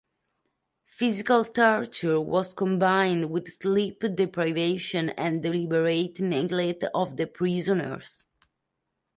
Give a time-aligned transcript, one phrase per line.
[0.87, 8.25] Physical torture was combined with sleep deprivation and deliberate neglect of the prisoners.